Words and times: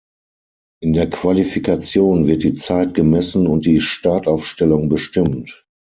In 0.81 0.93
der 0.93 1.11
Qualifikation 1.11 2.25
wird 2.25 2.41
die 2.41 2.55
Zeit 2.55 2.95
gemessen 2.95 3.45
und 3.45 3.67
die 3.67 3.79
Startaufstellung 3.79 4.89
bestimmt. 4.89 5.67